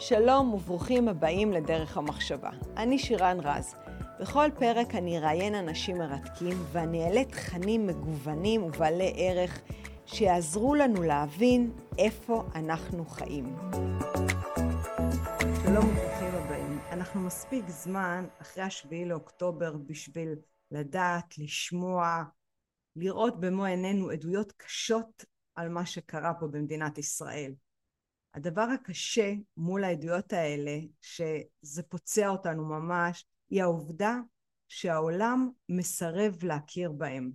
שלום 0.00 0.54
וברוכים 0.54 1.08
הבאים 1.08 1.52
לדרך 1.52 1.96
המחשבה. 1.96 2.50
אני 2.76 2.98
שירן 2.98 3.38
רז. 3.42 3.74
בכל 4.20 4.48
פרק 4.58 4.94
אני 4.94 5.18
אראיין 5.18 5.54
אנשים 5.54 5.98
מרתקים 5.98 6.56
ואני 6.72 7.04
אעלה 7.04 7.24
תכנים 7.24 7.86
מגוונים 7.86 8.62
ובעלי 8.62 9.12
ערך 9.16 9.60
שיעזרו 10.06 10.74
לנו 10.74 11.02
להבין 11.02 11.72
איפה 11.98 12.44
אנחנו 12.54 13.04
חיים. 13.04 13.56
שלום 15.62 15.86
וברוכים 15.86 16.34
הבאים. 16.34 16.78
אנחנו 16.90 17.20
מספיק 17.20 17.64
זמן 17.68 18.26
אחרי 18.42 18.62
השביעי 18.62 19.04
לאוקטובר 19.04 19.76
בשביל 19.86 20.34
לדעת, 20.70 21.38
לשמוע, 21.38 22.22
לראות 22.96 23.40
במו 23.40 23.64
עינינו 23.64 24.10
עדויות 24.10 24.52
קשות 24.52 25.24
על 25.54 25.68
מה 25.68 25.86
שקרה 25.86 26.34
פה 26.40 26.46
במדינת 26.46 26.98
ישראל. 26.98 27.52
הדבר 28.34 28.66
הקשה 28.74 29.32
מול 29.56 29.84
העדויות 29.84 30.32
האלה, 30.32 30.78
שזה 31.00 31.82
פוצע 31.82 32.28
אותנו 32.28 32.64
ממש, 32.64 33.26
היא 33.50 33.62
העובדה 33.62 34.18
שהעולם 34.68 35.50
מסרב 35.68 36.44
להכיר 36.44 36.92
בהם. 36.92 37.30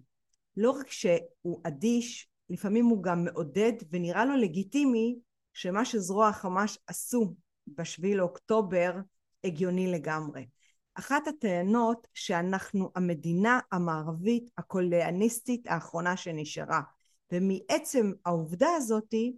לא 0.57 0.71
רק 0.71 0.91
שהוא 0.91 1.61
אדיש, 1.63 2.29
לפעמים 2.49 2.85
הוא 2.85 3.03
גם 3.03 3.23
מעודד 3.23 3.73
ונראה 3.91 4.25
לו 4.25 4.35
לגיטימי 4.35 5.15
שמה 5.53 5.85
שזרוע 5.85 6.27
החמאס 6.27 6.77
עשו 6.87 7.35
בשביעי 7.67 8.15
לאוקטובר 8.15 8.95
הגיוני 9.43 9.91
לגמרי. 9.91 10.47
אחת 10.95 11.27
הטענות 11.27 12.07
שאנחנו 12.13 12.91
המדינה 12.95 13.59
המערבית 13.71 14.49
הקולאניסטית 14.57 15.67
האחרונה 15.67 16.17
שנשארה 16.17 16.81
ומעצם 17.31 18.11
העובדה 18.25 18.69
הזאתי 18.77 19.35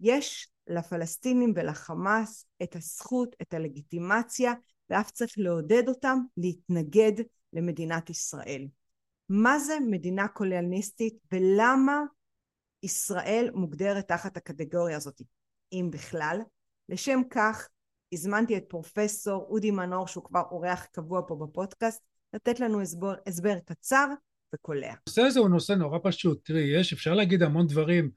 יש 0.00 0.51
לפלסטינים 0.66 1.52
ולחמאס 1.56 2.46
את 2.62 2.76
הזכות, 2.76 3.36
את 3.42 3.54
הלגיטימציה 3.54 4.52
ואף 4.90 5.10
צריך 5.10 5.32
לעודד 5.36 5.88
אותם 5.88 6.18
להתנגד 6.36 7.12
למדינת 7.52 8.10
ישראל. 8.10 8.66
מה 9.28 9.58
זה 9.58 9.74
מדינה 9.90 10.28
קולוניאליסטית 10.28 11.14
ולמה 11.32 12.00
ישראל 12.82 13.50
מוגדרת 13.54 14.08
תחת 14.08 14.36
הקטגוריה 14.36 14.96
הזאת, 14.96 15.22
אם 15.72 15.88
בכלל? 15.92 16.40
לשם 16.88 17.20
כך 17.30 17.68
הזמנתי 18.12 18.56
את 18.56 18.64
פרופסור 18.68 19.46
אודי 19.50 19.70
מנור 19.70 20.06
שהוא 20.06 20.24
כבר 20.24 20.42
אורח 20.50 20.84
קבוע 20.84 21.20
פה 21.28 21.36
בפודקאסט 21.36 22.02
לתת 22.32 22.60
לנו 22.60 22.80
הסבר, 22.80 23.14
הסבר 23.26 23.58
קצר 23.64 24.06
וקולע. 24.54 24.94
הנושא 25.06 25.22
הזה 25.22 25.40
הוא 25.40 25.48
נושא 25.48 25.72
נורא 25.72 25.98
פשוט, 26.02 26.44
תראי, 26.44 26.80
יש, 26.80 26.92
אפשר 26.92 27.14
להגיד 27.14 27.42
המון 27.42 27.66
דברים 27.66 28.10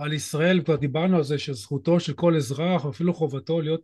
על 0.00 0.12
ישראל, 0.12 0.62
כבר 0.64 0.76
דיברנו 0.76 1.16
על 1.16 1.22
זה 1.22 1.38
שזכותו 1.38 2.00
של 2.00 2.12
כל 2.12 2.36
אזרח, 2.36 2.86
אפילו 2.86 3.14
חובתו 3.14 3.60
להיות 3.60 3.82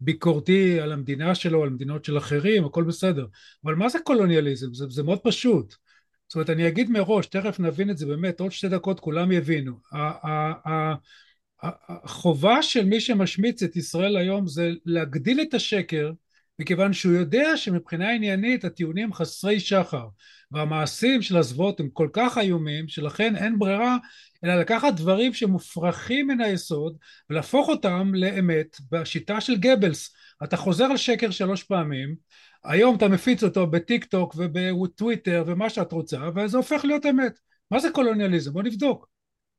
ביקורתי 0.00 0.80
על 0.80 0.92
המדינה 0.92 1.34
שלו, 1.34 1.62
על 1.62 1.70
מדינות 1.70 2.04
של 2.04 2.18
אחרים, 2.18 2.64
הכל 2.64 2.84
בסדר. 2.84 3.26
אבל 3.64 3.74
מה 3.74 3.88
זה 3.88 3.98
קולוניאליזם? 4.04 4.74
זה, 4.74 4.84
זה 4.88 5.02
מאוד 5.02 5.18
פשוט. 5.18 5.74
זאת 6.28 6.34
אומרת, 6.34 6.50
אני 6.50 6.68
אגיד 6.68 6.90
מראש, 6.90 7.26
תכף 7.26 7.60
נבין 7.60 7.90
את 7.90 7.98
זה 7.98 8.06
באמת, 8.06 8.40
עוד 8.40 8.52
שתי 8.52 8.68
דקות 8.68 9.00
כולם 9.00 9.32
יבינו. 9.32 9.72
החובה 11.62 12.62
של 12.62 12.84
מי 12.84 13.00
שמשמיץ 13.00 13.62
את 13.62 13.76
ישראל 13.76 14.16
היום 14.16 14.46
זה 14.46 14.70
להגדיל 14.84 15.40
את 15.40 15.54
השקר 15.54 16.12
מכיוון 16.62 16.92
שהוא 16.92 17.12
יודע 17.12 17.56
שמבחינה 17.56 18.10
עניינית 18.10 18.64
הטיעונים 18.64 19.12
חסרי 19.12 19.60
שחר 19.60 20.06
והמעשים 20.50 21.22
של 21.22 21.36
הזוועות 21.36 21.80
הם 21.80 21.88
כל 21.92 22.08
כך 22.12 22.38
איומים 22.38 22.88
שלכן 22.88 23.36
אין 23.36 23.58
ברירה 23.58 23.96
אלא 24.44 24.54
לקחת 24.54 24.94
דברים 24.94 25.34
שמופרכים 25.34 26.26
מן 26.26 26.40
היסוד 26.40 26.96
ולהפוך 27.30 27.68
אותם 27.68 28.14
לאמת 28.14 28.76
בשיטה 28.90 29.40
של 29.40 29.56
גבלס 29.56 30.14
אתה 30.44 30.56
חוזר 30.56 30.84
על 30.84 30.96
שקר 30.96 31.30
שלוש 31.30 31.62
פעמים 31.62 32.14
היום 32.64 32.96
אתה 32.96 33.08
מפיץ 33.08 33.44
אותו 33.44 33.66
בטיק 33.66 34.04
טוק 34.04 34.34
ובטוויטר 34.38 35.44
ומה 35.46 35.70
שאת 35.70 35.92
רוצה 35.92 36.20
וזה 36.36 36.56
הופך 36.56 36.84
להיות 36.84 37.06
אמת 37.06 37.38
מה 37.70 37.80
זה 37.80 37.90
קולוניאליזם? 37.90 38.52
בוא 38.52 38.62
נבדוק 38.62 39.08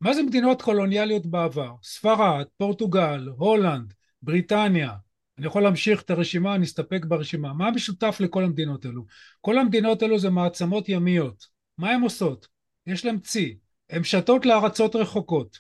מה 0.02 0.14
זה 0.14 0.24
מדינות 0.24 0.62
קולוניאליות 0.62 1.26
בעבר? 1.26 1.72
ספרד, 1.84 2.46
פורטוגל, 2.58 3.30
הולנד, 3.38 3.94
בריטניה 4.22 4.92
אני 5.38 5.48
יכול 5.48 5.64
להמשיך 5.64 6.02
את 6.02 6.10
הרשימה, 6.10 6.56
אני 6.56 6.66
אסתפק 6.66 7.06
ברשימה. 7.06 7.54
מה 7.54 7.72
משותף 7.72 8.18
לכל 8.20 8.44
המדינות 8.44 8.86
האלו? 8.86 9.06
כל 9.42 9.58
המדינות 9.58 10.02
האלו 10.02 10.20
זה 10.20 10.30
מעצמות 10.30 10.90
ימיות. 10.90 11.48
מה 11.78 11.92
הן 11.92 12.02
עושות? 12.02 12.48
יש 12.88 13.06
להן 13.06 13.20
צי. 13.20 13.58
הן 13.90 14.04
שתות 14.04 14.46
לארצות 14.46 14.96
רחוקות. 14.96 15.60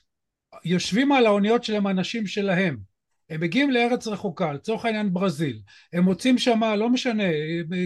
יושבים 0.66 1.12
על 1.12 1.26
האוניות 1.26 1.64
שלהם 1.64 1.88
אנשים 1.88 2.28
שלהם. 2.28 2.93
הם 3.30 3.42
מגיעים 3.42 3.72
לארץ 3.72 4.08
רחוקה, 4.08 4.54
לצורך 4.54 4.86
העניין 4.86 5.14
ברזיל, 5.14 5.62
הם 5.94 6.04
מוצאים 6.04 6.38
שם, 6.38 6.64
לא 6.78 6.90
משנה, 6.90 7.24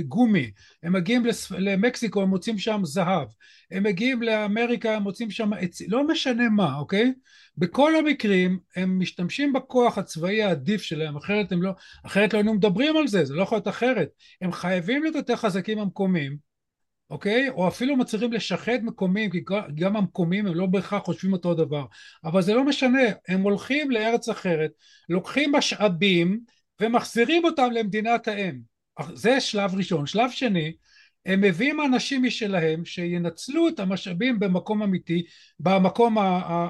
גומי, 0.08 0.52
הם 0.84 0.94
מגיעים 0.94 1.24
למקסיקו, 1.58 2.22
הם 2.22 2.30
מוצאים 2.30 2.58
שם 2.58 2.81
זהב, 2.84 3.28
הם 3.72 3.84
מגיעים 3.84 4.22
לאמריקה, 4.22 4.96
הם 4.96 5.03
מוצאים 5.03 5.31
שם 5.31 5.53
עצים, 5.53 5.88
לא 5.90 6.08
משנה 6.08 6.50
מה, 6.50 6.78
אוקיי? 6.78 7.14
בכל 7.58 7.96
המקרים 7.96 8.59
הם 8.75 9.00
משתמשים 9.00 9.53
בכוח 9.53 9.98
הצבאי 9.98 10.44
העדיף 10.44 10.81
שלהם, 10.81 11.18
אחרת 11.18 11.52
הם 11.52 11.62
לא, 11.64 11.72
אחרת 12.06 12.34
לא 12.34 12.38
היינו 12.38 12.54
מדברים 12.54 12.98
על 12.98 13.08
זה, 13.08 13.25
זה 13.25 13.34
לא 13.34 13.44
יכול 13.44 13.56
להיות 13.56 13.68
אחרת. 13.68 14.09
הם 14.42 14.52
חייבים 14.52 15.04
להיות 15.04 15.16
יותר 15.16 15.36
חזקים 15.36 15.80
המקומיים, 15.80 16.47
אוקיי? 17.09 17.50
או 17.50 17.68
אפילו 17.68 17.95
מצליחים 17.95 18.34
לשחד 18.34 18.78
מקומיים, 18.84 19.29
כי 19.29 19.44
גם 19.75 19.95
המקומיים 19.95 20.47
הם 20.47 20.53
לא 20.53 20.66
בהכרח 20.66 21.03
חושבים 21.03 21.34
אותו 21.34 21.53
דבר. 21.53 21.85
אבל 22.23 22.41
זה 22.41 22.53
לא 22.53 22.63
משנה, 22.63 23.03
הם 23.28 23.41
הולכים 23.41 23.91
לארץ 23.91 24.29
אחרת, 24.29 24.72
לוקחים 25.09 25.51
משאבים 25.51 26.40
ומחזירים 26.81 27.45
אותם 27.45 27.69
למדינת 27.72 28.28
האם. 28.28 28.59
זה 29.13 29.40
שלב 29.40 29.75
ראשון. 29.75 30.06
שלב 30.06 30.31
שני, 30.31 30.73
הם 31.25 31.41
מביאים 31.41 31.81
אנשים 31.81 32.23
משלהם 32.23 32.85
שינצלו 32.85 33.68
את 33.68 33.79
המשאבים 33.79 34.39
במקום 34.39 34.84
אמיתי, 34.84 35.24
במקום 35.59 36.18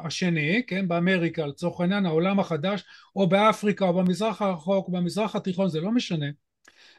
השני, 0.06 0.64
כן, 0.68 0.88
באמריקה 0.88 1.46
לצורך 1.46 1.81
העניין, 1.81 2.06
העולם 2.06 2.40
החדש, 2.40 2.84
או 3.16 3.30
באפריקה, 3.30 3.86
או 3.86 3.94
במזרח 3.94 4.42
הרחוק, 4.42 4.90
במזרח 4.90 5.36
התיכון, 5.36 5.69
זה 5.69 5.81
לא 5.81 5.92
משנה. 5.92 6.25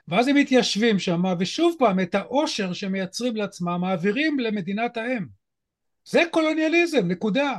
ואז 0.08 0.28
הם 0.28 0.36
מתיישבים 0.36 0.98
שם, 0.98 1.22
ושוב 1.38 1.76
פעם, 1.78 2.00
את 2.00 2.14
העושר 2.14 2.72
שמייצרים 2.72 3.36
לעצמם, 3.36 3.80
מעבירים 3.80 4.40
למדינת 4.40 4.96
האם. 4.96 5.26
זה 6.04 6.22
קולוניאליזם, 6.30 7.08
נקודה. 7.08 7.52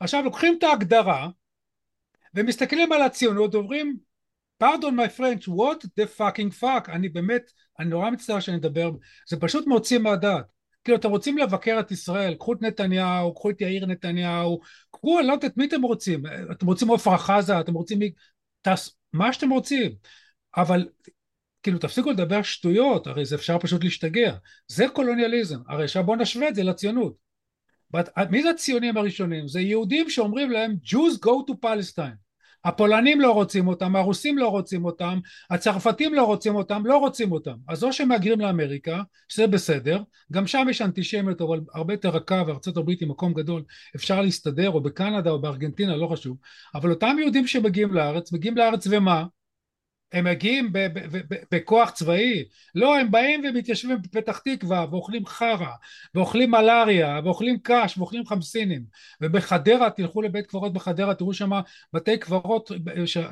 עכשיו 0.00 0.22
לוקחים 0.22 0.54
את 0.58 0.62
ההגדרה, 0.62 1.28
ומסתכלים 2.34 2.92
על 2.92 3.02
הציונות, 3.02 3.54
ואומרים, 3.54 3.96
פרדון 4.58 4.96
מי 4.96 5.08
פרנץ', 5.08 5.48
what 5.48 5.86
the 6.00 6.18
fucking 6.18 6.62
fuck, 6.62 6.90
אני 6.92 7.08
באמת, 7.08 7.42
אני 7.78 7.88
נורא 7.88 8.10
מצטער 8.10 8.40
שאני 8.40 8.56
מדבר, 8.56 8.90
זה 9.28 9.36
פשוט 9.40 9.66
מוציא 9.66 9.98
מהדעת. 9.98 10.44
כאילו 10.84 10.98
אתם 10.98 11.10
רוצים 11.10 11.38
לבקר 11.38 11.76
את 11.80 11.90
ישראל, 11.90 12.34
קחו 12.34 12.52
את 12.52 12.62
נתניהו, 12.62 13.34
קחו 13.34 13.50
את 13.50 13.60
יאיר 13.60 13.86
נתניהו, 13.86 14.60
קחו, 14.90 15.18
אני 15.18 15.26
לא 15.26 15.32
יודעת 15.32 15.50
את 15.50 15.56
מי 15.56 15.64
אתם 15.64 15.82
רוצים, 15.82 16.22
אתם 16.52 16.66
רוצים 16.66 16.90
עפרה 16.90 17.18
חזה, 17.18 17.60
אתם 17.60 17.74
רוצים 17.74 17.98
מי, 17.98 18.12
תס, 18.62 18.96
מה 19.12 19.32
שאתם 19.32 19.50
רוצים, 19.50 19.92
אבל 20.56 20.88
כאילו 21.62 21.78
תפסיקו 21.78 22.10
לדבר 22.10 22.42
שטויות, 22.42 23.06
הרי 23.06 23.24
זה 23.24 23.34
אפשר 23.34 23.58
פשוט 23.58 23.84
להשתגע, 23.84 24.34
זה 24.68 24.88
קולוניאליזם, 24.92 25.58
הרי 25.68 25.84
עכשיו 25.84 26.04
בואו 26.04 26.16
נשווה 26.16 26.48
את 26.48 26.54
זה 26.54 26.62
לציונות. 26.62 27.14
מי 28.30 28.42
זה 28.42 28.50
הציונים 28.50 28.96
הראשונים? 28.96 29.48
זה 29.48 29.60
יהודים 29.60 30.10
שאומרים 30.10 30.50
להם 30.50 30.76
Jews 30.84 31.18
go 31.24 31.50
to 31.50 31.54
Palestine 31.64 32.22
הפולנים 32.64 33.20
לא 33.20 33.32
רוצים 33.32 33.68
אותם, 33.68 33.96
הרוסים 33.96 34.38
לא 34.38 34.48
רוצים 34.48 34.84
אותם, 34.84 35.18
הצרפתים 35.50 36.14
לא 36.14 36.24
רוצים 36.24 36.54
אותם, 36.54 36.86
לא 36.86 36.96
רוצים 36.98 37.32
אותם. 37.32 37.56
אז 37.68 37.84
או 37.84 37.92
שמהגרים 37.92 38.40
לאמריקה, 38.40 39.02
שזה 39.28 39.46
בסדר, 39.46 40.02
גם 40.32 40.46
שם 40.46 40.66
יש 40.70 40.82
אנטישמיות 40.82 41.40
אבל 41.40 41.60
הרבה 41.74 41.94
יותר 41.94 42.08
רכה 42.08 42.42
וארצות 42.46 42.76
הברית 42.76 43.00
היא 43.00 43.08
מקום 43.08 43.34
גדול, 43.34 43.62
אפשר 43.96 44.20
להסתדר, 44.20 44.70
או 44.70 44.80
בקנדה 44.80 45.30
או 45.30 45.40
בארגנטינה, 45.40 45.96
לא 45.96 46.06
חשוב. 46.06 46.36
אבל 46.74 46.90
אותם 46.90 47.16
יהודים 47.20 47.46
שמגיעים 47.46 47.94
לארץ, 47.94 48.32
מגיעים 48.32 48.56
לארץ 48.56 48.86
ומה? 48.90 49.24
הם 50.12 50.24
מגיעים 50.24 50.72
בכוח 51.52 51.90
צבאי, 51.90 52.44
לא 52.74 52.98
הם 52.98 53.10
באים 53.10 53.42
ומתיישבים 53.44 54.02
בפתח 54.02 54.38
תקווה 54.38 54.86
ואוכלים 54.90 55.26
חרא 55.26 55.72
ואוכלים 56.14 56.50
מלאריה 56.50 57.20
ואוכלים 57.24 57.58
קש 57.62 57.98
ואוכלים 57.98 58.26
חמסינים. 58.26 58.84
ובחדרה 59.20 59.90
תלכו 59.90 60.22
לבית 60.22 60.46
קברות 60.46 60.72
בחדרה 60.72 61.14
תראו 61.14 61.34
שם 61.34 61.50
בתי 61.92 62.18
קברות 62.18 62.70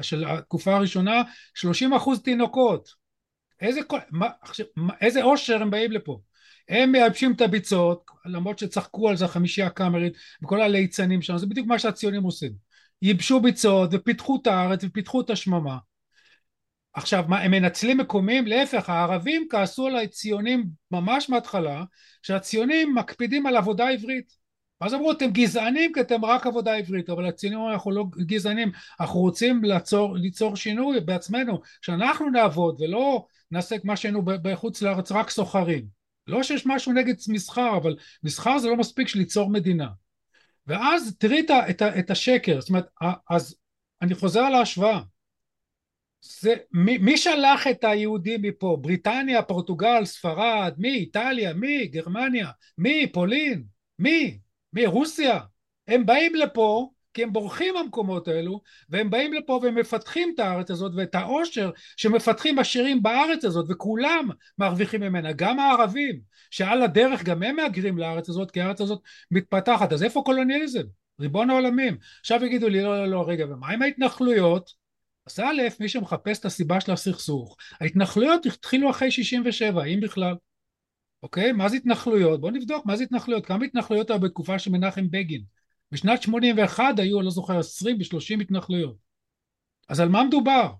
של 0.02 0.24
התקופה 0.28 0.76
הראשונה 0.76 1.22
30 1.54 1.92
אחוז 1.92 2.20
תינוקות. 2.22 2.88
איזה, 3.60 3.80
מה, 4.10 4.28
איזה 5.00 5.22
עושר 5.22 5.62
הם 5.62 5.70
באים 5.70 5.92
לפה? 5.92 6.20
הם 6.68 6.92
מייבשים 6.92 7.32
את 7.32 7.40
הביצות 7.40 8.04
למרות 8.24 8.58
שצחקו 8.58 9.08
על 9.08 9.16
זה 9.16 9.24
החמישייה 9.24 9.66
הקאמרית 9.66 10.12
וכל 10.42 10.60
הליצנים 10.60 11.22
שם 11.22 11.38
זה 11.38 11.46
בדיוק 11.46 11.66
מה 11.66 11.78
שהציונים 11.78 12.22
עושים. 12.22 12.52
ייבשו 13.02 13.40
ביצות 13.40 13.90
ופיתחו 13.92 14.38
את 14.42 14.46
הארץ 14.46 14.84
ופיתחו 14.84 15.20
את 15.20 15.30
השממה 15.30 15.76
עכשיו 16.92 17.24
מה 17.28 17.40
הם 17.40 17.50
מנצלים 17.50 17.98
מקומיים? 17.98 18.46
להפך 18.46 18.88
הערבים 18.88 19.46
כעסו 19.50 19.86
על 19.86 19.96
הציונים 19.96 20.64
ממש 20.90 21.30
מההתחלה 21.30 21.84
שהציונים 22.22 22.94
מקפידים 22.94 23.46
על 23.46 23.56
עבודה 23.56 23.88
עברית. 23.88 24.40
ואז 24.80 24.94
אמרו 24.94 25.12
אתם 25.12 25.30
גזענים 25.30 25.92
כי 25.92 26.00
אתם 26.00 26.24
רק 26.24 26.46
עבודה 26.46 26.74
עברית. 26.74 27.10
אבל 27.10 27.26
הציונים 27.26 27.58
אמרו 27.58 27.72
אנחנו 27.72 27.90
לא 27.90 28.04
גזענים 28.26 28.72
אנחנו 29.00 29.20
רוצים 29.20 29.64
לעצור, 29.64 30.16
ליצור 30.16 30.56
שינוי 30.56 31.00
בעצמנו 31.00 31.60
שאנחנו 31.82 32.30
נעבוד 32.30 32.80
ולא 32.80 33.26
נעשה 33.50 33.76
מה 33.84 33.96
שהיינו 33.96 34.22
בחוץ 34.24 34.82
לארץ 34.82 35.12
רק 35.12 35.30
סוחרים. 35.30 35.86
לא 36.26 36.42
שיש 36.42 36.66
משהו 36.66 36.92
נגד 36.92 37.14
מסחר 37.28 37.76
אבל 37.76 37.96
מסחר 38.22 38.58
זה 38.58 38.68
לא 38.68 38.76
מספיק 38.76 39.08
של 39.08 39.18
ליצור 39.18 39.50
מדינה. 39.50 39.88
ואז 40.66 41.16
תראי 41.18 41.40
את, 41.40 41.50
את, 41.70 41.82
את 41.82 42.10
השקר. 42.10 42.60
זאת 42.60 42.68
אומרת 42.68 42.86
אז 43.30 43.56
אני 44.02 44.14
חוזר 44.14 44.40
על 44.40 44.54
ההשוואה 44.54 45.00
זה, 46.22 46.54
מי, 46.72 46.98
מי 46.98 47.16
שלח 47.16 47.66
את 47.66 47.84
היהודים 47.84 48.42
מפה? 48.42 48.78
בריטניה, 48.80 49.42
פורטוגל, 49.42 50.04
ספרד, 50.04 50.74
מי? 50.78 50.88
איטליה, 50.88 51.52
מי? 51.54 51.86
גרמניה, 51.86 52.50
מי? 52.78 53.06
פולין, 53.12 53.64
מי? 53.98 54.38
מי? 54.72 54.86
רוסיה. 54.86 55.40
הם 55.88 56.06
באים 56.06 56.34
לפה 56.34 56.90
כי 57.14 57.22
הם 57.22 57.32
בורחים 57.32 57.74
מהמקומות 57.74 58.28
האלו 58.28 58.60
והם 58.88 59.10
באים 59.10 59.32
לפה 59.32 59.60
ומפתחים 59.62 60.32
את 60.34 60.38
הארץ 60.40 60.70
הזאת 60.70 60.92
ואת 60.96 61.14
העושר 61.14 61.70
שמפתחים 61.96 62.58
עשירים 62.58 63.02
בארץ 63.02 63.44
הזאת 63.44 63.66
וכולם 63.68 64.28
מרוויחים 64.58 65.00
ממנה 65.00 65.32
גם 65.32 65.58
הערבים 65.58 66.20
שעל 66.50 66.82
הדרך 66.82 67.22
גם 67.22 67.42
הם 67.42 67.56
מהגרים 67.56 67.98
לארץ 67.98 68.28
הזאת 68.28 68.50
כי 68.50 68.60
הארץ 68.60 68.80
הזאת 68.80 69.00
מתפתחת 69.30 69.92
אז 69.92 70.02
איפה 70.02 70.22
קולוניאליזם? 70.24 70.82
ריבון 71.20 71.50
העולמים 71.50 71.96
עכשיו 72.20 72.44
יגידו 72.44 72.68
לי 72.68 72.82
לא 72.82 72.98
לא 72.98 73.06
לא 73.06 73.24
רגע 73.28 73.44
ומה 73.44 73.68
עם 73.68 73.82
ההתנחלויות? 73.82 74.79
אז 75.30 75.40
א', 75.40 75.62
מי 75.80 75.88
שמחפש 75.88 76.38
את 76.38 76.44
הסיבה 76.44 76.80
של 76.80 76.92
הסכסוך, 76.92 77.56
ההתנחלויות 77.80 78.46
התחילו 78.46 78.90
אחרי 78.90 79.10
67, 79.10 79.84
אם 79.84 80.00
בכלל. 80.02 80.34
אוקיי? 81.22 81.52
מה 81.52 81.68
זה 81.68 81.76
התנחלויות? 81.76 82.40
בואו 82.40 82.52
נבדוק 82.52 82.86
מה 82.86 82.96
זה 82.96 83.04
התנחלויות. 83.04 83.46
כמה 83.46 83.64
התנחלויות 83.64 84.10
היו 84.10 84.20
בתקופה 84.20 84.58
של 84.58 84.70
מנחם 84.70 85.10
בגין? 85.10 85.42
בשנת 85.92 86.22
81 86.22 86.98
היו, 86.98 87.18
אני 87.18 87.24
לא 87.24 87.30
זוכר, 87.30 87.58
20 87.58 87.96
ו-30 87.96 88.40
התנחלויות. 88.40 88.96
אז 89.88 90.00
על 90.00 90.08
מה 90.08 90.24
מדובר? 90.24 90.72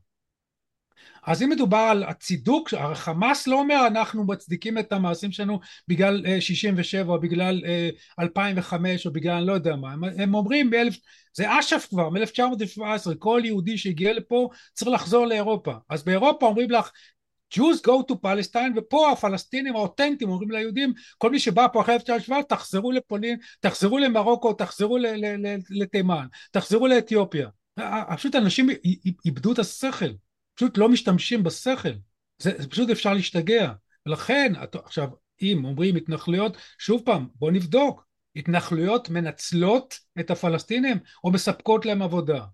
אז 1.27 1.43
אם 1.43 1.51
מדובר 1.51 1.77
על 1.91 2.03
הצידוק, 2.03 2.75
החמאס 2.75 3.47
לא 3.47 3.59
אומר 3.59 3.87
אנחנו 3.87 4.27
מצדיקים 4.27 4.79
את 4.79 4.93
המעשים 4.93 5.33
שלנו 5.33 5.61
בגלל 5.89 6.41
67 6.41 7.09
אה, 7.09 7.15
או 7.15 7.21
בגלל 7.21 7.63
2005 8.21 9.07
אה, 9.07 9.11
או 9.11 9.15
בגלל 9.15 9.37
אני 9.37 9.47
לא 9.47 9.53
יודע 9.53 9.77
מה, 9.77 9.93
הם, 9.93 10.05
הם 10.05 10.35
אומרים 10.35 10.71
באלף, 10.71 10.97
זה 11.35 11.59
אש"ף 11.59 11.87
כבר 11.91 12.09
מ-1917, 12.11 13.15
כל 13.19 13.41
יהודי 13.45 13.79
שהגיע 13.79 14.13
לפה 14.13 14.49
צריך 14.75 14.91
לחזור 14.91 15.27
לאירופה, 15.27 15.73
אז 15.89 16.05
באירופה 16.05 16.47
אומרים 16.47 16.71
לך 16.71 16.91
Jews 17.55 17.81
go 17.87 18.13
to 18.13 18.15
Palestine 18.15 18.73
ופה 18.77 19.11
הפלסטינים 19.13 19.77
האותנטיים 19.77 20.31
אומרים 20.31 20.51
ליהודים 20.51 20.93
כל 21.19 21.31
מי 21.31 21.39
שבא 21.39 21.67
פה 21.73 21.81
אחרי 21.81 21.95
1917 21.95 22.43
תחזרו 22.43 22.93
לפולין, 22.93 23.39
תחזרו 23.61 23.99
למרוקו, 23.99 24.53
תחזרו 24.53 24.99
לתימן, 25.71 26.27
תחזרו 26.51 26.87
לאתיופיה. 26.87 27.49
פשוט 28.17 28.35
אנשים 28.35 28.69
איבדו 29.25 29.53
את 29.53 29.59
השכל 29.59 30.11
פשוט 30.61 30.79
לא 30.79 30.89
משתמשים 30.89 31.43
בשכל, 31.43 31.89
זה, 32.39 32.53
זה 32.59 32.69
פשוט 32.69 32.91
אפשר 32.91 33.15
להשתגע. 33.15 33.73
ולכן, 34.07 34.53
עכשיו, 34.85 35.09
אם 35.43 35.65
אומרים 35.65 35.97
התנחלויות, 35.97 36.57
שוב 36.79 37.03
פעם, 37.05 37.29
בואו 37.35 37.51
נבדוק, 37.51 38.07
התנחלויות 38.37 39.11
מנצלות 39.11 39.99
את 40.21 40.31
הפלסטינים 40.31 40.97
או 41.25 41.31
מספקות 41.31 41.87
להם 41.87 42.03
עבודה? 42.03 42.45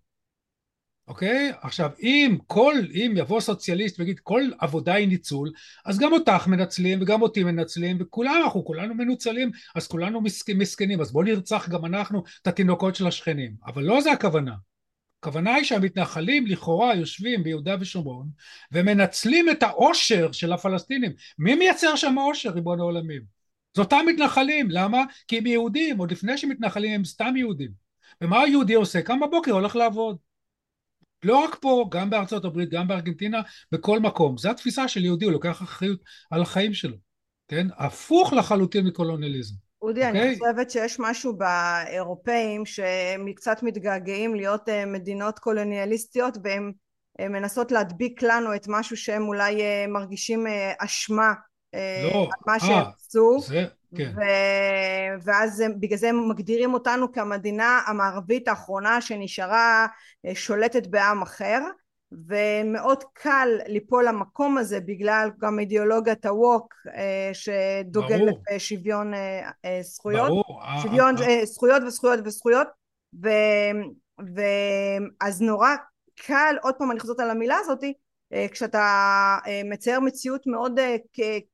אוקיי? 1.09 1.53
עכשיו, 1.61 1.91
אם 2.03 2.37
כל, 2.47 2.75
אם 2.93 3.15
יבוא 3.17 3.41
סוציאליסט 3.41 4.01
ויגיד 4.01 4.21
כל 4.23 4.43
עבודה 4.59 4.95
היא 4.95 5.09
ניצול, 5.09 5.53
אז 5.87 5.99
גם 5.99 6.13
אותך 6.13 6.47
מנצלים 6.47 7.03
וגם 7.03 7.23
אותי 7.23 7.45
מנצלים 7.45 7.97
וכולנו, 8.01 8.45
אנחנו 8.45 8.65
כולנו 8.65 8.95
מנוצלים, 8.95 9.51
אז 9.75 9.87
כולנו 9.87 10.21
מסכנים, 10.55 11.01
אז 11.01 11.13
בואו 11.13 11.25
נרצח 11.25 11.69
גם 11.69 11.85
אנחנו 11.85 12.23
את 12.43 12.47
התינוקות 12.47 12.95
של 12.95 13.07
השכנים. 13.07 13.55
אבל 13.67 13.83
לא 13.83 14.01
זה 14.01 14.13
הכוונה. 14.13 14.53
הכוונה 15.21 15.55
היא 15.55 15.65
שהמתנחלים 15.65 16.47
לכאורה 16.47 16.95
יושבים 16.95 17.43
ביהודה 17.43 17.77
ושומרון 17.81 18.29
ומנצלים 18.73 19.51
את 19.51 19.63
העושר 19.63 20.33
של 20.33 20.53
הפלסטינים. 20.53 21.13
מי 21.39 21.55
מייצר 21.55 21.97
שם 21.97 22.15
עושר, 22.19 22.51
ריבון 22.51 22.81
העולמים? 22.81 23.23
זה 23.77 23.83
אותם 23.83 24.05
מתנחלים. 24.09 24.71
למה? 24.71 25.03
כי 25.29 25.39
הם 25.39 25.47
יהודים, 25.47 25.99
עוד 25.99 26.13
לפני 26.13 26.39
שמתנחלים 26.39 26.95
הם 26.95 27.05
סתם 27.05 27.37
יהודים. 27.37 27.71
ומה 28.21 28.41
היהודי 28.41 28.75
עושה? 28.75 29.03
קם 29.03 29.21
בבוקר, 29.21 29.53
הולך 29.53 29.77
לעבוד. 29.77 30.17
לא 31.25 31.45
רק 31.45 31.57
פה, 31.61 31.89
גם 31.91 32.11
בארצות 32.11 32.45
הברית, 32.45 32.71
גם 32.71 32.89
בארגנטינה, 32.89 33.41
בכל 33.73 34.01
מקום. 34.01 34.39
זו 34.39 34.51
התפיסה 34.51 34.89
של 34.89 35.05
יהודי, 35.05 35.25
הוא 35.25 35.33
לוקח 35.33 35.63
אחריות 35.63 36.01
על 36.31 36.43
החיים 36.43 36.75
שלו. 36.75 36.97
כן? 37.49 37.67
הפוך 37.77 38.33
לחלוטין 38.33 38.87
מקולוניאליזם. 38.87 39.66
אודי, 39.83 40.05
okay. 40.05 40.09
אני 40.09 40.19
אוקיי? 40.19 40.39
חושבת 40.39 40.71
שיש 40.71 41.01
משהו 41.01 41.37
באירופאים 41.37 42.67
שהם 42.67 43.33
קצת 43.33 43.63
מתגעגעים 43.63 44.35
להיות 44.35 44.69
אה, 44.69 44.87
מדינות 44.87 45.39
קולוניאליסטיות 45.39 46.39
והם 46.45 46.73
אה, 47.21 47.29
מנסות 47.29 47.73
להדביק 47.73 48.23
לנו 48.23 48.55
את 48.55 48.65
משהו 48.69 48.97
שהם 48.97 49.29
אולי 49.29 49.63
אה, 49.63 49.85
מרגישים 49.89 50.47
אשמה 50.79 51.33
לא, 52.13 52.23
על 52.23 52.41
מה 52.47 52.61
שהם 52.61 52.85
עשו. 52.97 53.39
כן. 53.97 54.13
ו... 54.17 54.21
ואז 55.23 55.65
בגלל 55.81 55.99
זה 55.99 56.09
הם 56.09 56.29
מגדירים 56.29 56.75
אותנו 56.75 57.13
כמדינה 57.13 57.81
המערבית 57.87 58.49
האחרונה 58.49 59.01
שנשארה 59.01 59.87
שולטת 60.35 60.87
בעם 60.87 61.23
אחר. 61.23 61.61
ומאוד 62.29 63.05
קל 63.13 63.49
ליפול 63.67 64.09
למקום 64.09 64.59
הזה 64.59 64.81
בגלל 64.81 65.31
גם 65.39 65.59
אידיאולוגיית 65.59 66.27
הווק 66.27 66.75
אה, 66.95 67.31
שדוגלת 67.33 68.35
בשוויון 68.55 69.15
אה, 69.15 69.51
אה, 69.65 69.79
זכויות, 69.83 70.29
ברור. 70.29 70.63
שוויון 70.83 71.15
זכויות 71.45 71.83
וזכויות 71.87 72.21
וזכויות. 72.25 72.69
ו, 73.25 73.29
ואז 74.35 75.43
נורא 75.43 75.71
קל, 76.27 76.57
עוד 76.63 76.75
פעם 76.75 76.91
אני 76.91 77.01
חוזרת 77.01 77.21
על 77.21 77.31
המילה 77.31 77.57
הזאתי, 77.61 77.93
כשאתה 78.51 79.39
מצייר 79.65 80.01
מציאות 80.01 80.47
מאוד 80.47 80.81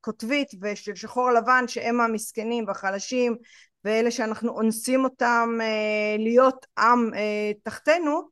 קוטבית 0.00 0.48
ושל 0.62 0.94
שחור 0.94 1.30
לבן 1.30 1.64
שהם 1.68 2.00
המסכנים 2.00 2.64
והחלשים 2.66 3.36
ואלה 3.84 4.10
שאנחנו 4.10 4.50
אונסים 4.50 5.04
אותם 5.04 5.58
להיות 6.18 6.66
עם 6.78 7.10
תחתנו 7.62 8.28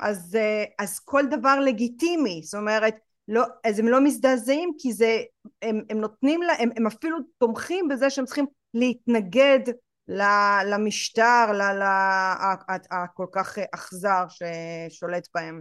אז, 0.00 0.36
אה, 0.40 0.64
אז 0.78 0.98
כל 0.98 1.22
דבר 1.30 1.60
לגיטימי, 1.60 2.40
זאת 2.44 2.60
אומרת, 2.60 2.94
לא, 3.28 3.44
אז 3.64 3.78
הם 3.78 3.88
לא 3.88 4.04
מזדעזעים 4.04 4.72
כי 4.78 4.92
זה, 4.92 5.22
הם, 5.62 5.80
הם 5.90 6.00
נותנים 6.00 6.42
לה, 6.42 6.52
הם, 6.58 6.70
הם 6.76 6.86
אפילו 6.86 7.18
תומכים 7.38 7.88
בזה 7.88 8.10
שהם 8.10 8.24
צריכים 8.24 8.46
להתנגד 8.74 9.60
למשטר, 10.66 11.44
הכל 12.90 13.26
כך 13.32 13.58
אכזר 13.74 14.24
ששולט 14.28 15.28
בהם. 15.34 15.60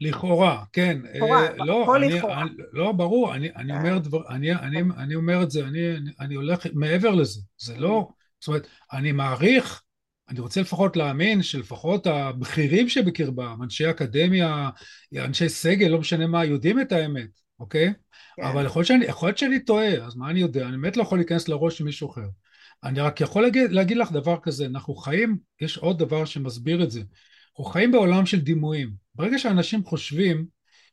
לכאורה, 0.00 0.64
כן. 0.72 0.98
לכאורה, 1.14 1.46
אה, 1.46 1.56
לא, 1.56 1.82
הכל 1.82 1.98
לכאורה. 1.98 2.44
לא, 2.72 2.92
ברור, 2.92 3.34
אני, 3.34 3.54
אני, 3.56 3.72
אה. 3.72 3.78
אומר 3.78 3.98
דבר, 3.98 4.28
אני, 4.28 4.54
אני, 4.54 4.82
אני 4.96 5.14
אומר 5.14 5.42
את 5.42 5.50
זה, 5.50 5.64
אני, 5.64 5.96
אני 6.20 6.34
הולך 6.34 6.66
מעבר 6.74 7.10
לזה, 7.10 7.40
זה 7.58 7.76
לא, 7.78 8.08
זאת 8.40 8.48
אומרת, 8.48 8.66
אני 8.92 9.12
מעריך 9.12 9.82
אני 10.28 10.40
רוצה 10.40 10.60
לפחות 10.60 10.96
להאמין 10.96 11.42
שלפחות 11.42 12.06
הבכירים 12.06 12.88
שבקרבם, 12.88 13.62
אנשי 13.62 13.90
אקדמיה, 13.90 14.70
אנשי 15.16 15.48
סגל, 15.48 15.88
לא 15.88 15.98
משנה 15.98 16.26
מה, 16.26 16.44
יודעים 16.44 16.80
את 16.80 16.92
האמת, 16.92 17.30
אוקיי? 17.60 17.92
כן. 18.36 18.42
אבל 18.42 18.66
יכול 18.66 18.80
להיות, 18.80 18.86
שאני, 18.86 19.04
יכול 19.04 19.28
להיות 19.28 19.38
שאני 19.38 19.60
טועה, 19.60 20.06
אז 20.06 20.16
מה 20.16 20.30
אני 20.30 20.40
יודע? 20.40 20.68
אני 20.68 20.76
באמת 20.76 20.96
לא 20.96 21.02
יכול 21.02 21.18
להיכנס 21.18 21.48
לראש 21.48 21.78
של 21.78 21.84
מישהו 21.84 22.10
אחר. 22.10 22.28
אני 22.84 23.00
רק 23.00 23.20
יכול 23.20 23.42
להגיד, 23.42 23.72
להגיד 23.72 23.96
לך 23.96 24.12
דבר 24.12 24.36
כזה, 24.42 24.66
אנחנו 24.66 24.94
חיים, 24.94 25.38
יש 25.60 25.78
עוד 25.78 25.98
דבר 25.98 26.24
שמסביר 26.24 26.82
את 26.82 26.90
זה, 26.90 27.00
אנחנו 27.50 27.64
חיים 27.64 27.92
בעולם 27.92 28.26
של 28.26 28.40
דימויים. 28.40 28.90
ברגע 29.14 29.38
שאנשים 29.38 29.84
חושבים 29.84 30.46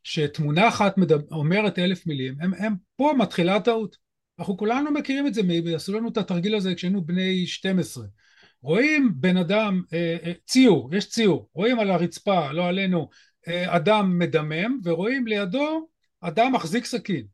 שתמונה 0.03 0.67
אחת 0.67 0.97
מדבר, 0.97 1.35
אומרת 1.35 1.79
אלף 1.79 2.07
מילים, 2.07 2.35
הם, 2.41 2.53
הם 2.53 2.75
פה 2.95 3.13
מתחילה 3.17 3.55
הטעות. 3.55 3.97
אנחנו 4.39 4.57
כולנו 4.57 4.91
מכירים 4.91 5.27
את 5.27 5.33
זה, 5.33 5.41
עשו 5.75 5.93
לנו 5.93 6.09
את 6.09 6.17
התרגיל 6.17 6.55
הזה 6.55 6.75
כשהיינו 6.75 7.05
בני 7.05 7.47
12. 7.47 8.05
רואים 8.63 9.11
בן 9.15 9.37
אדם, 9.37 9.81
אה, 9.93 10.17
אה, 10.23 10.31
ציור, 10.47 10.95
יש 10.95 11.09
ציור, 11.09 11.49
רואים 11.53 11.79
על 11.79 11.91
הרצפה, 11.91 12.51
לא 12.51 12.67
עלינו, 12.67 13.09
אה, 13.47 13.75
אדם 13.75 14.19
מדמם, 14.19 14.79
ורואים 14.83 15.27
לידו 15.27 15.87
אדם 16.21 16.53
מחזיק 16.53 16.85
סכין. 16.85 17.25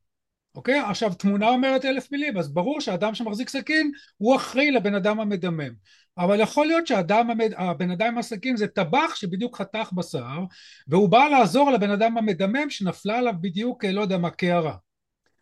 אוקיי? 0.55 0.79
עכשיו 0.79 1.13
תמונה 1.13 1.49
אומרת 1.49 1.85
אלף 1.85 2.11
מילים, 2.11 2.37
אז 2.37 2.53
ברור 2.53 2.81
שהאדם 2.81 3.15
שמחזיק 3.15 3.49
סכין 3.49 3.91
הוא 4.17 4.35
אחראי 4.35 4.71
לבן 4.71 4.95
אדם 4.95 5.19
המדמם. 5.19 5.73
אבל 6.17 6.39
יכול 6.39 6.67
להיות 6.67 6.87
שהאדם. 6.87 7.29
הבן 7.57 7.91
אדם 7.91 8.07
עם 8.07 8.17
הסכין 8.17 8.57
זה 8.57 8.67
טבח 8.67 9.15
שבדיוק 9.15 9.57
חתך 9.57 9.89
בשר, 9.93 10.39
והוא 10.87 11.09
בא 11.09 11.27
לעזור 11.27 11.71
לבן 11.71 11.89
אדם 11.89 12.17
המדמם 12.17 12.69
שנפלה 12.69 13.17
עליו 13.17 13.33
בדיוק, 13.41 13.85
לא 13.85 14.01
יודע 14.01 14.17
מה, 14.17 14.29
קערה. 14.29 14.75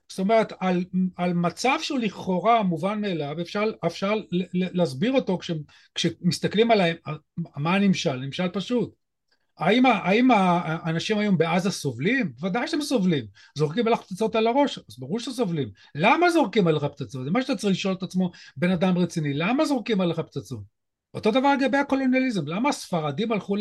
זאת 0.10 0.20
אומרת, 0.20 0.54
על, 0.60 0.86
על 1.16 1.34
מצב 1.34 1.78
שהוא 1.82 2.00
לכאורה 2.00 2.64
מובן 2.64 3.02
מאליו, 3.02 3.42
אפשר, 3.42 3.64
אפשר 3.86 4.14
להסביר 4.54 5.12
אותו 5.12 5.38
כש, 5.38 5.52
כשמסתכלים 5.96 6.72
על 6.72 6.82
מה 7.58 7.76
הנמשל, 7.76 8.16
נמשל 8.16 8.50
פשוט. 8.50 8.96
האם, 9.58 9.86
האם 9.86 10.32
האנשים 10.32 11.18
היום 11.18 11.38
בעזה 11.38 11.72
סובלים? 11.72 12.34
ודאי 12.42 12.68
שהם 12.68 12.82
סובלים. 12.82 13.26
זורקים 13.56 13.88
עליך 13.88 14.00
פצצות 14.02 14.36
על 14.36 14.48
הראש, 14.48 14.80
אז 14.90 15.00
ברור 15.00 15.20
שסובלים. 15.20 15.70
למה 15.96 16.30
זורקים 16.30 16.68
עליך 16.68 16.84
פצצות? 16.84 17.26
זה 17.26 17.32
מה 17.32 17.42
שאתה 17.42 17.56
צריך 17.56 17.74
לשאול 17.74 17.94
את 17.94 18.04
עצמו 18.04 18.32
בן 18.58 18.72
אדם 18.72 18.98
רציני. 18.98 19.34
למה 19.34 19.66
זורקים 19.66 20.02
עליך 20.02 20.20
פצצות? 20.20 20.78
אותו 21.14 21.32
דבר 21.32 21.54
לגבי 21.54 21.78
הקולוניאליזם, 21.78 22.48
למה 22.48 22.70
הספרדים 22.70 23.32
הלכו 23.32 23.56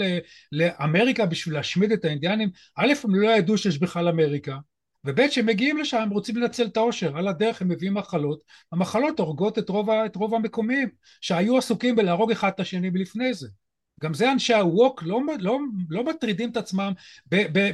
לאמריקה 0.53 1.27
בשביל 1.27 1.55
להשמיד 1.55 1.93
את 1.93 2.05
האינדיאנים? 2.05 2.51
א', 2.77 2.93
הם 3.05 3.15
לא 3.15 3.31
ידעו 3.31 3.59
שיש 3.59 3.79
בכלל 3.79 4.09
אמריקה, 4.09 4.57
וב' 5.07 5.29
כשהם 5.29 5.47
מגיעים 5.47 5.79
לשם 5.79 5.97
הם 5.97 6.11
רוצים 6.11 6.37
לנצל 6.37 6.67
את 6.67 6.77
העושר, 6.77 7.17
על 7.17 7.29
הדרך 7.29 7.63
הם 7.63 7.69
מביאים 7.69 7.95
מחלות, 7.95 8.41
המחלות 8.73 9.21
הורגות 9.21 9.59
את 9.59 9.69
רוב, 9.69 9.91
את 9.91 10.17
רוב 10.17 10.35
המקומיים 10.35 10.89
שהיו 11.21 11.59
עסוקים 11.59 11.97
בלהרוג 11.97 12.31
אחד 12.31 12.51
את 12.55 12.61
השני 12.61 12.91
מלפני 12.91 13.35
זה. 13.35 13.49
גם 14.03 14.15
זה 14.15 14.33
אנשי 14.33 14.55
הווק 14.55 15.03
לא, 15.03 15.21
לא, 15.39 15.59
לא 15.91 16.05
מטרידים 16.05 16.51
את 16.51 16.57
עצמם 16.57 16.93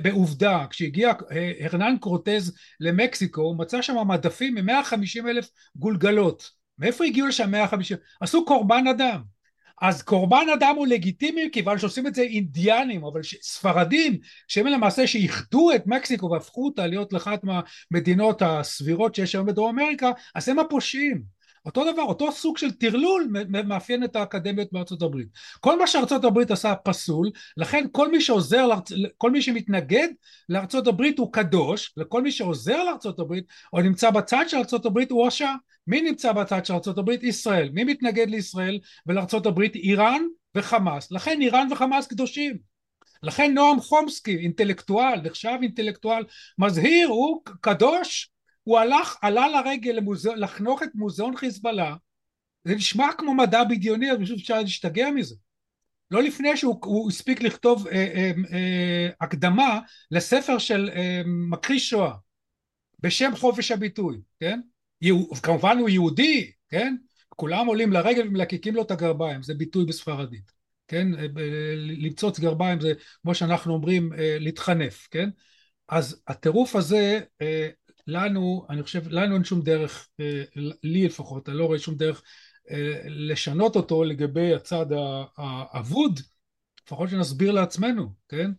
בעובדה, 0.02 0.66
כשהגיע 0.70 1.12
אה, 1.32 1.52
הרנן 1.60 1.96
קרוטז 2.00 2.56
למקסיקו 2.80 3.40
הוא 3.40 3.58
מצא 3.58 3.82
שם 3.82 4.08
מדפים 4.08 4.56
עם 4.56 4.66
150 4.66 5.28
אלף 5.28 5.48
גולגלות, 5.76 6.50
מאיפה 6.78 7.04
הגיעו 7.04 7.26
לשם 7.26 7.50
150? 7.50 7.96
עשו 8.20 8.44
קורבן 8.44 8.86
אדם 8.86 9.31
אז 9.82 10.02
קורבן 10.02 10.46
אדם 10.54 10.74
הוא 10.76 10.86
לגיטימי 10.86 11.48
כיוון 11.52 11.78
שעושים 11.78 12.06
את 12.06 12.14
זה 12.14 12.22
אינדיאנים, 12.22 13.04
אבל 13.04 13.20
ספרדים, 13.42 14.18
שהם 14.48 14.66
למעשה 14.66 15.06
שאיחדו 15.06 15.72
את 15.74 15.86
מקסיקו 15.86 16.30
והפכו 16.30 16.64
אותה 16.64 16.86
להיות 16.86 17.12
לאחת 17.12 17.40
מהמדינות 17.44 18.42
הסבירות 18.42 19.14
שיש 19.14 19.34
היום 19.34 19.46
בדרום 19.46 19.78
אמריקה, 19.78 20.10
אז 20.34 20.48
הם 20.48 20.58
הפושעים. 20.58 21.22
אותו 21.66 21.92
דבר, 21.92 22.02
אותו 22.02 22.32
סוג 22.32 22.58
של 22.58 22.70
טרלול 22.70 23.28
מאפיין 23.64 24.04
את 24.04 24.16
האקדמיות 24.16 24.68
בארצות 24.72 25.02
הברית. 25.02 25.28
כל 25.60 25.78
מה 25.78 25.86
שארצות 25.86 26.24
הברית 26.24 26.50
עשה 26.50 26.74
פסול, 26.74 27.30
לכן 27.56 27.84
כל 27.92 28.10
מי 28.10 28.20
שעוזר, 28.20 28.68
כל 29.18 29.30
מי 29.30 29.42
שמתנגד 29.42 30.08
לארצות 30.48 30.86
הברית 30.86 31.18
הוא 31.18 31.32
קדוש, 31.32 31.94
וכל 31.98 32.22
מי 32.22 32.32
שעוזר 32.32 32.84
לארצות 32.84 33.18
הברית 33.18 33.44
או 33.72 33.80
נמצא 33.80 34.10
בצד 34.10 34.44
של 34.48 34.56
ארצות 34.56 34.86
הברית 34.86 35.10
הוא 35.10 35.26
רשע. 35.26 35.50
מי 35.86 36.02
נמצא 36.02 36.32
בצד 36.32 36.66
של 36.66 36.74
הברית? 36.96 37.22
ישראל. 37.22 37.70
מי 37.72 37.84
מתנגד 37.84 38.30
לישראל 38.30 38.80
ולארצות 39.06 39.46
הברית? 39.46 39.74
איראן 39.74 40.22
וחמאס. 40.54 41.12
לכן 41.12 41.40
איראן 41.40 41.68
וחמאס 41.72 42.06
קדושים. 42.06 42.58
לכן 43.22 43.54
נועם 43.54 43.80
חומסקי, 43.80 44.36
אינטלקטואל, 44.36 45.20
נחשב 45.20 45.58
אינטלקטואל 45.62 46.24
מזהיר, 46.58 47.08
הוא 47.08 47.42
קדוש, 47.60 48.30
הוא 48.62 48.78
הלך, 48.78 49.16
עלה 49.22 49.48
לרגל 49.48 49.92
למוזיאון, 49.92 50.38
לחנוך 50.38 50.82
את 50.82 50.88
מוזיאון 50.94 51.36
חיזבאללה, 51.36 51.94
זה 52.64 52.74
נשמע 52.74 53.08
כמו 53.18 53.34
מדע 53.34 53.64
בדיוני, 53.64 54.12
אז 54.12 54.18
פשוט 54.22 54.38
אפשר 54.38 54.60
להשתגע 54.60 55.10
מזה. 55.10 55.34
לא 56.10 56.22
לפני 56.22 56.56
שהוא 56.56 57.08
הספיק 57.10 57.42
לכתוב 57.42 57.86
אה, 57.86 57.92
אה, 57.94 58.32
אה, 58.52 59.08
הקדמה 59.20 59.80
לספר 60.10 60.58
של 60.58 60.90
אה, 60.94 61.22
מכחיש 61.26 61.90
שואה, 61.90 62.12
בשם 63.00 63.32
חופש 63.36 63.70
הביטוי, 63.70 64.20
כן? 64.40 64.60
כמובן 65.42 65.78
הוא 65.78 65.88
יהודי, 65.88 66.52
כן? 66.68 66.96
כולם 67.28 67.66
עולים 67.66 67.92
לרגל 67.92 68.26
ומלקקים 68.28 68.74
לו 68.74 68.82
את 68.82 68.90
הגרביים, 68.90 69.42
זה 69.42 69.54
ביטוי 69.54 69.84
בספרדית, 69.84 70.52
כן? 70.88 71.14
אה, 71.14 71.26
למצוץ 71.76 72.40
גרביים 72.40 72.80
זה, 72.80 72.92
כמו 73.22 73.34
שאנחנו 73.34 73.74
אומרים, 73.74 74.12
אה, 74.12 74.36
להתחנף, 74.40 75.08
כן? 75.10 75.30
אז 75.88 76.22
הטירוף 76.28 76.76
הזה 76.76 77.20
אה, 77.42 77.68
לנו, 78.06 78.66
אני 78.70 78.82
חושב, 78.82 79.08
לנו 79.08 79.34
אין 79.34 79.44
שום 79.44 79.62
דרך, 79.62 80.08
אה, 80.20 80.42
לי 80.82 81.06
לפחות, 81.06 81.48
אני 81.48 81.58
לא 81.58 81.64
רואה 81.64 81.78
שום 81.78 81.94
דרך 81.94 82.22
אה, 82.70 83.00
לשנות 83.04 83.76
אותו 83.76 84.04
לגבי 84.04 84.54
הצד 84.54 84.86
האבוד, 85.36 86.20
לפחות 86.86 87.10
שנסביר 87.10 87.52
לעצמנו, 87.52 88.12
כן? 88.28 88.50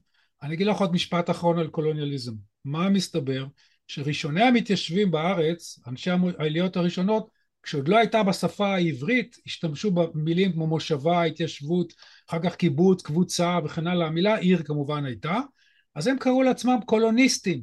אני 0.41 0.53
אגיד 0.53 0.67
לך 0.67 0.77
עוד 0.77 0.93
משפט 0.93 1.29
אחרון 1.29 1.59
על 1.59 1.67
קולוניאליזם. 1.67 2.33
מה 2.65 2.89
מסתבר? 2.89 3.45
שראשוני 3.87 4.43
המתיישבים 4.43 5.11
בארץ, 5.11 5.79
אנשי 5.87 6.09
העליות 6.39 6.77
הראשונות, 6.77 7.29
כשעוד 7.63 7.87
לא 7.87 7.97
הייתה 7.97 8.23
בשפה 8.23 8.75
העברית, 8.75 9.37
השתמשו 9.45 9.91
במילים 9.91 10.53
כמו 10.53 10.67
מושבה, 10.67 11.23
התיישבות, 11.23 11.93
אחר 12.29 12.39
כך 12.43 12.55
קיבוץ, 12.55 13.01
קבוצה 13.01 13.59
וכן 13.65 13.87
הלאה, 13.87 14.07
המילה 14.07 14.35
עיר 14.35 14.63
כמובן 14.63 15.05
הייתה, 15.05 15.39
אז 15.95 16.07
הם 16.07 16.17
קראו 16.17 16.43
לעצמם 16.43 16.79
קולוניסטים, 16.85 17.61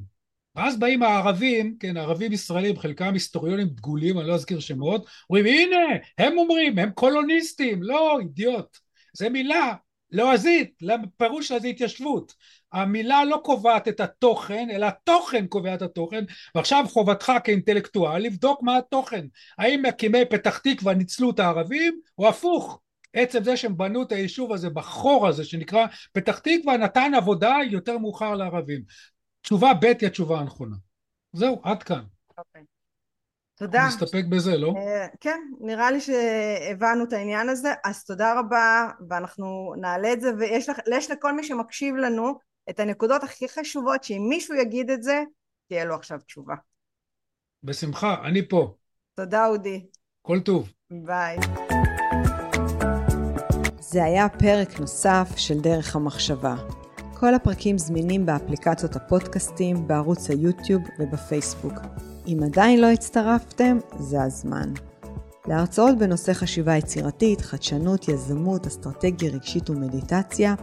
ואז 0.55 0.79
באים 0.79 1.03
הערבים, 1.03 1.77
כן, 1.81 1.97
ערבים 1.97 2.33
ישראלים, 2.33 2.79
חלקם 2.79 3.13
היסטוריונים 3.15 3.69
דגולים, 3.69 4.19
אני 4.19 4.29
לא 4.29 4.35
אזכיר 4.35 4.61
שמות, 4.61 5.07
אומרים 5.31 5.47
הנה, 5.47 5.77
הם 6.19 6.39
אומרים, 6.39 6.79
הם 6.79 6.91
קולוניסטים, 6.91 7.83
לא, 7.83 8.19
אידיוט. 8.21 8.79
זה 9.17 9.29
מילה 9.29 9.75
לועזית, 10.13 10.75
לפירוש 10.81 11.49
שלה 11.49 11.59
זה 11.59 11.69
התיישבות. 11.69 12.35
המילה 12.73 13.25
לא 13.25 13.41
קובעת 13.45 13.89
את 13.89 14.01
התוכן, 14.01 14.69
אלא 14.71 14.87
התוכן 14.87 15.47
קובע 15.47 15.75
את 15.75 15.83
התוכן, 15.83 16.25
ועכשיו 16.55 16.85
חובתך 16.89 17.33
כאינטלקטואל 17.45 18.23
לבדוק 18.23 18.63
מה 18.63 18.77
התוכן. 18.77 19.27
האם 19.59 19.83
מקימי 19.83 20.25
פתח 20.25 20.59
תקווה 20.59 20.95
ניצלו 20.95 21.31
את 21.31 21.39
הערבים, 21.39 22.01
או 22.19 22.29
הפוך. 22.29 22.81
עצם 23.13 23.45
זה 23.45 23.57
שהם 23.57 23.77
בנו 23.77 24.03
את 24.03 24.13
היישוב 24.13 24.53
הזה 24.53 24.71
בחור 24.71 25.29
הזה 25.29 25.45
שנקרא 25.45 25.87
פתח 26.13 26.39
תקווה 26.39 26.77
נתן 26.77 27.13
עבודה 27.17 27.57
יותר 27.71 27.99
מאוחר 27.99 28.35
לערבים. 28.35 28.83
תשובה 29.43 29.75
ב' 29.75 29.85
היא 29.85 30.07
התשובה 30.07 30.41
הנכונה. 30.41 30.77
זהו, 31.33 31.61
עד 31.63 31.83
כאן. 31.83 32.03
אוקיי. 32.39 32.80
תודה. 33.61 33.87
נסתפק 33.87 34.25
בזה, 34.29 34.57
לא? 34.57 34.69
Uh, 34.69 35.17
כן, 35.21 35.41
נראה 35.61 35.91
לי 35.91 36.01
שהבנו 36.01 37.05
את 37.05 37.13
העניין 37.13 37.49
הזה, 37.49 37.73
אז 37.85 38.05
תודה 38.05 38.39
רבה, 38.39 38.89
ואנחנו 39.09 39.75
נעלה 39.81 40.13
את 40.13 40.21
זה, 40.21 40.31
ויש 40.39 40.69
לך, 40.69 40.79
לכל 41.11 41.33
מי 41.33 41.45
שמקשיב 41.45 41.97
לנו 41.97 42.39
את 42.71 42.81
הנקודות 42.81 43.23
הכי 43.23 43.49
חשובות, 43.49 44.05
שאם 44.05 44.27
מישהו 44.29 44.55
יגיד 44.55 44.91
את 44.91 45.03
זה, 45.03 45.23
תהיה 45.69 45.85
לו 45.85 45.95
עכשיו 45.95 46.19
תשובה. 46.19 46.55
בשמחה, 47.63 48.17
אני 48.25 48.49
פה. 48.49 48.75
תודה, 49.15 49.47
אודי. 49.47 49.87
כל 50.23 50.41
טוב. 50.41 50.73
ביי. 50.91 51.37
זה 53.81 54.05
היה 54.05 54.29
פרק 54.29 54.81
נוסף 54.81 55.29
של 55.37 55.61
דרך 55.61 55.97
המחשבה. 55.97 56.55
כל 57.15 57.35
הפרקים 57.35 57.79
זמינים 57.79 58.27
באפליקציות 58.27 58.97
הפודקאסטים, 58.97 59.89
בערוץ 59.89 60.31
היוטיוב 60.31 60.83
ובפייסבוק. 60.99 61.75
אם 62.27 62.39
עדיין 62.45 62.81
לא 62.81 62.87
הצטרפתם, 62.87 63.79
זה 63.99 64.23
הזמן. 64.23 64.73
להרצאות 65.47 65.99
בנושא 65.99 66.33
חשיבה 66.33 66.77
יצירתית, 66.77 67.41
חדשנות, 67.41 68.09
יזמות, 68.09 68.67
אסטרטגיה 68.67 69.31
רגשית 69.31 69.71
ומדיטציה, 69.71 70.55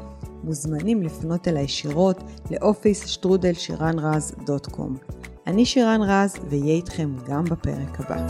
מוזמנים 0.43 1.01
לפנות 1.01 1.47
אל 1.47 1.57
הישירות 1.57 2.23
לאופיס 2.51 3.07
שטרודל 3.07 3.53
שירן 3.53 3.99
רז 3.99 4.35
דוט 4.45 4.67
קום. 4.67 4.97
אני 5.47 5.65
שירן 5.65 6.01
רז, 6.01 6.35
ואהיה 6.49 6.75
איתכם 6.75 7.15
גם 7.27 7.43
בפרק 7.43 7.99
הבא. 7.99 8.27